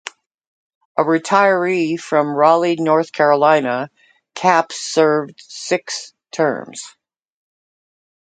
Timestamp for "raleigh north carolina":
2.33-3.91